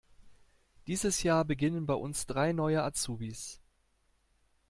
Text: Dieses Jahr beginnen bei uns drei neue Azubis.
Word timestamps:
Dieses 0.87 1.21
Jahr 1.21 1.45
beginnen 1.45 1.85
bei 1.85 1.93
uns 1.93 2.25
drei 2.25 2.53
neue 2.53 2.81
Azubis. 2.81 3.61